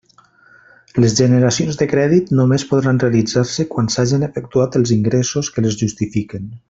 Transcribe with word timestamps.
Les 1.01 1.13
generacions 1.17 1.77
de 1.81 1.87
crèdit 1.91 2.31
només 2.39 2.65
podran 2.71 3.03
realitzar-se 3.03 3.67
quan 3.75 3.93
s'hagen 3.97 4.29
efectuat 4.29 4.79
els 4.81 4.95
ingressos 4.99 5.53
que 5.59 5.67
les 5.69 5.79
justifiquen. 5.85 6.51